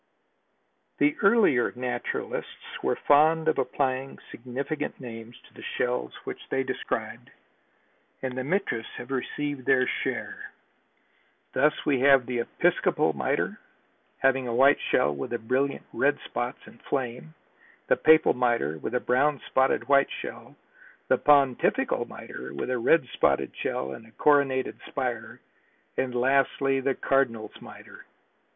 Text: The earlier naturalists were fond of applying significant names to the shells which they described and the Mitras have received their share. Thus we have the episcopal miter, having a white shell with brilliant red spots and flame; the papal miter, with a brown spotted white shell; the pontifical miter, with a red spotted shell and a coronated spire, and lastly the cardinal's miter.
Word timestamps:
The 0.97 1.15
earlier 1.21 1.71
naturalists 1.75 2.81
were 2.81 2.95
fond 2.95 3.47
of 3.47 3.59
applying 3.59 4.17
significant 4.31 4.99
names 4.99 5.39
to 5.41 5.53
the 5.53 5.61
shells 5.61 6.11
which 6.23 6.41
they 6.49 6.63
described 6.63 7.29
and 8.23 8.35
the 8.35 8.41
Mitras 8.43 8.87
have 8.97 9.11
received 9.11 9.67
their 9.67 9.85
share. 9.85 10.53
Thus 11.53 11.85
we 11.85 11.99
have 11.99 12.25
the 12.25 12.39
episcopal 12.39 13.13
miter, 13.13 13.59
having 14.17 14.47
a 14.47 14.55
white 14.55 14.79
shell 14.89 15.13
with 15.15 15.47
brilliant 15.47 15.85
red 15.93 16.17
spots 16.25 16.65
and 16.65 16.81
flame; 16.81 17.35
the 17.85 17.95
papal 17.95 18.33
miter, 18.33 18.79
with 18.79 18.95
a 18.95 18.99
brown 18.99 19.39
spotted 19.45 19.87
white 19.87 20.09
shell; 20.09 20.55
the 21.09 21.17
pontifical 21.19 22.05
miter, 22.05 22.55
with 22.55 22.71
a 22.71 22.79
red 22.79 23.07
spotted 23.13 23.55
shell 23.55 23.91
and 23.93 24.07
a 24.07 24.11
coronated 24.13 24.79
spire, 24.87 25.39
and 25.95 26.15
lastly 26.15 26.79
the 26.79 26.95
cardinal's 26.95 27.61
miter. 27.61 28.05